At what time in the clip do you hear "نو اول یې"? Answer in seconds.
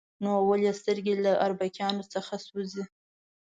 0.21-0.73